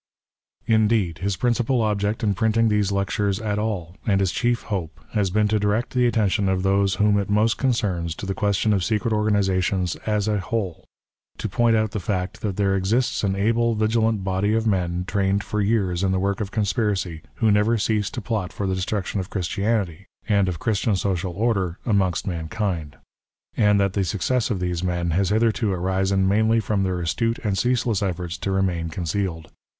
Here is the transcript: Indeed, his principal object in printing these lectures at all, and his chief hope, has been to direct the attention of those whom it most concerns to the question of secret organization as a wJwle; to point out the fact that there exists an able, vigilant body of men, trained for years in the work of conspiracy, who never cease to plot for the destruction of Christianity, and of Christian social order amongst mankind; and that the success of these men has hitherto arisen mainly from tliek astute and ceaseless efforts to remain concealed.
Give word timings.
Indeed, 0.65 1.19
his 1.19 1.35
principal 1.35 1.79
object 1.83 2.23
in 2.23 2.33
printing 2.33 2.69
these 2.69 2.91
lectures 2.91 3.39
at 3.39 3.59
all, 3.59 3.97
and 4.07 4.19
his 4.19 4.31
chief 4.31 4.63
hope, 4.63 4.99
has 5.11 5.29
been 5.29 5.47
to 5.49 5.59
direct 5.59 5.91
the 5.91 6.07
attention 6.07 6.49
of 6.49 6.63
those 6.63 6.95
whom 6.95 7.19
it 7.19 7.29
most 7.29 7.59
concerns 7.59 8.15
to 8.15 8.25
the 8.25 8.33
question 8.33 8.73
of 8.73 8.83
secret 8.83 9.13
organization 9.13 9.83
as 10.07 10.27
a 10.27 10.39
wJwle; 10.39 10.85
to 11.37 11.47
point 11.47 11.75
out 11.75 11.91
the 11.91 11.99
fact 11.99 12.41
that 12.41 12.57
there 12.57 12.75
exists 12.75 13.23
an 13.23 13.35
able, 13.35 13.75
vigilant 13.75 14.23
body 14.23 14.55
of 14.55 14.65
men, 14.65 15.05
trained 15.05 15.43
for 15.43 15.61
years 15.61 16.01
in 16.03 16.11
the 16.11 16.19
work 16.19 16.41
of 16.41 16.49
conspiracy, 16.49 17.21
who 17.35 17.51
never 17.51 17.77
cease 17.77 18.09
to 18.09 18.21
plot 18.21 18.51
for 18.51 18.65
the 18.65 18.73
destruction 18.73 19.19
of 19.19 19.29
Christianity, 19.29 20.07
and 20.27 20.49
of 20.49 20.57
Christian 20.57 20.95
social 20.95 21.33
order 21.33 21.77
amongst 21.85 22.25
mankind; 22.25 22.95
and 23.55 23.79
that 23.79 23.93
the 23.93 24.03
success 24.03 24.49
of 24.49 24.59
these 24.59 24.83
men 24.83 25.11
has 25.11 25.29
hitherto 25.29 25.71
arisen 25.71 26.27
mainly 26.27 26.59
from 26.59 26.83
tliek 26.83 27.03
astute 27.03 27.37
and 27.43 27.55
ceaseless 27.55 28.01
efforts 28.01 28.35
to 28.39 28.49
remain 28.49 28.89
concealed. 28.89 29.51